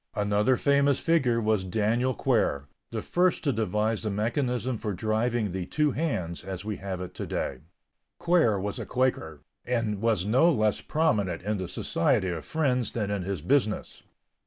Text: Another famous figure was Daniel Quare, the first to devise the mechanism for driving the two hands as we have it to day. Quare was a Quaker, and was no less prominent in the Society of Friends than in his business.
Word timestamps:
Another 0.15 0.57
famous 0.57 0.99
figure 0.99 1.39
was 1.39 1.63
Daniel 1.63 2.15
Quare, 2.15 2.65
the 2.89 3.03
first 3.03 3.43
to 3.43 3.53
devise 3.53 4.01
the 4.01 4.09
mechanism 4.09 4.79
for 4.79 4.93
driving 4.93 5.51
the 5.51 5.67
two 5.67 5.91
hands 5.91 6.43
as 6.43 6.65
we 6.65 6.77
have 6.77 7.01
it 7.01 7.13
to 7.13 7.27
day. 7.27 7.59
Quare 8.17 8.59
was 8.59 8.79
a 8.79 8.85
Quaker, 8.87 9.41
and 9.63 10.01
was 10.01 10.25
no 10.25 10.51
less 10.51 10.81
prominent 10.81 11.43
in 11.43 11.59
the 11.59 11.67
Society 11.67 12.29
of 12.29 12.45
Friends 12.45 12.93
than 12.93 13.11
in 13.11 13.21
his 13.21 13.43
business. 13.43 14.01